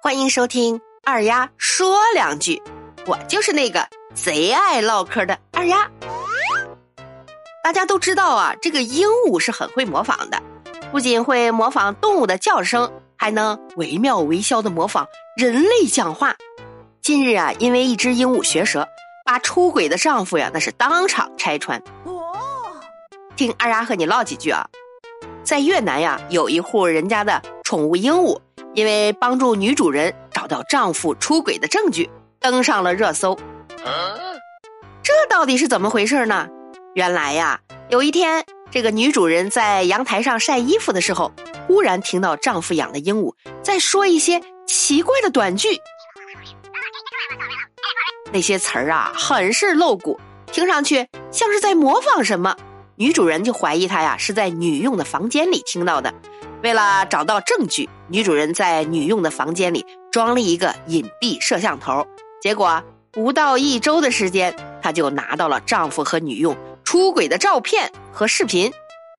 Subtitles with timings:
[0.00, 2.62] 欢迎收听二丫说两句，
[3.04, 3.84] 我就是那个
[4.14, 5.90] 贼爱唠嗑的二丫。
[7.64, 10.40] 大家都知道啊，这个鹦鹉是很会模仿的，
[10.92, 15.04] 不仅会模仿动物的叫声，还能惟妙惟肖的模仿
[15.36, 16.36] 人类讲话。
[17.02, 18.86] 近日啊，因为一只鹦鹉学舌，
[19.24, 21.82] 把出轨的丈夫呀，那是当场拆穿。
[22.04, 22.32] 哦，
[23.34, 24.64] 听二丫和你唠几句啊，
[25.42, 28.38] 在越南呀，有一户人家的宠物鹦鹉。
[28.78, 32.08] 因为帮助女主人找到丈夫出轨的证据，
[32.38, 33.36] 登上了热搜。
[35.02, 36.46] 这到底是怎么回事呢？
[36.94, 41.32] 原来呀，有一天，这个女主人在阳台上晒衣服的时候，
[41.66, 45.80] 忽然听到丈夫养的鹦鹉在说一些奇怪的短句，
[48.30, 50.20] 那些词儿啊，很是露骨，
[50.52, 52.56] 听上去像是在模仿什么。
[52.94, 56.14] 女主人就怀疑他呀是在女佣的房间里听到的。
[56.62, 62.06] 为了找到证据，女主人在女佣的房间里装了一个隐蔽摄像头。
[62.40, 62.82] 结果
[63.12, 68.72] 不到一周的时间，她就拿到了丈夫和女佣出轨的照片和视频。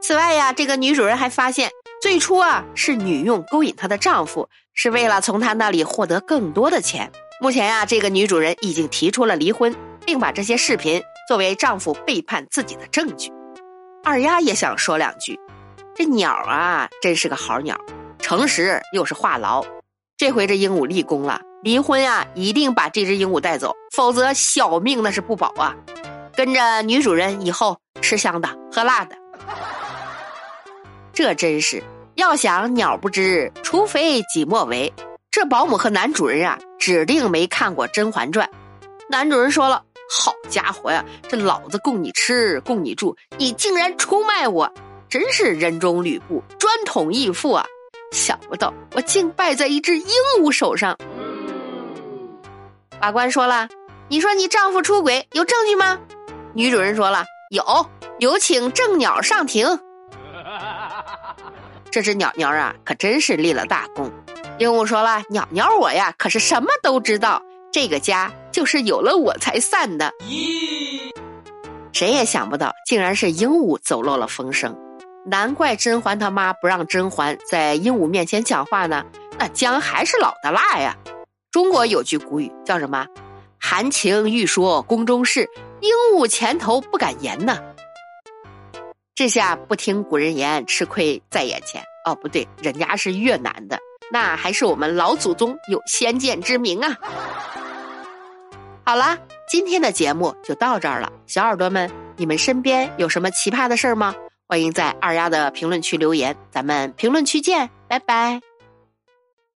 [0.00, 1.70] 此外呀，这个女主人还发现，
[2.02, 7.10] 最初啊是女佣勾引她的丈夫，是为了从她那里获得更多的钱。
[7.40, 13.32] 目前呀，这个女主人已经提出了离婚，并把这些视频作为丈夫背叛自己的证据。
[14.04, 15.38] 二丫也想说两句。
[15.94, 17.78] 这鸟啊，真是个好鸟，
[18.18, 19.64] 诚实又是话痨。
[20.16, 25.74] 这回这鹦鹉立功了，离婚呀，一定把这只鹦鹉带走，否则小命那是不保啊！
[26.34, 29.16] 跟着女主人以后吃香的喝辣的。
[31.12, 31.82] 这真是
[32.14, 34.90] 要想鸟不知，除非己莫为。
[35.30, 38.48] 这保姆和男主人啊，指定没看过《甄嬛传》。
[39.10, 44.72] 男主人说了：“好家伙呀，这老子供你吃，供你住，你竟然出卖我！”
[45.12, 47.66] 真是人中吕布，专捅义父啊！
[48.12, 50.06] 想不到我竟败在一只鹦
[50.40, 50.96] 鹉手上。
[52.98, 53.68] 法官说了
[54.08, 56.00] ：“你说你丈夫出轨有证据吗？”
[56.56, 57.62] 女主人说了：“有，
[58.20, 59.66] 有请正鸟上庭。”
[61.92, 64.10] 这只鸟鸟啊，可真是立了大功。
[64.56, 70.10] 鹦鹉说了：“鸟鸟我呀，可是什么都知道，这个家就是有了我才散的。”
[71.92, 74.74] 谁也想不到，竟然是鹦鹉走漏了风声。
[75.24, 79.04] 难怪甄嬛他妈不让甄嬛在鹦鹉面前讲话呢，
[79.38, 80.96] 那姜还是老的辣呀。
[81.52, 83.06] 中国有句古语叫什么
[83.60, 85.48] ？“含情欲说宫中事，
[85.80, 87.58] 鹦鹉前头不敢言呢。”
[89.14, 91.80] 这下不听古人言，吃亏在眼前。
[92.04, 93.78] 哦，不对，人家是越南的，
[94.10, 96.96] 那还是我们老祖宗有先见之明啊。
[98.84, 99.16] 好啦，
[99.48, 104.12] 今天的节目就到这儿了，小耳朵们，你们身边有什么奇葩的事儿吗？
[104.46, 108.51] 欢迎在二丫的评论区留言，咱们评论区见，拜拜。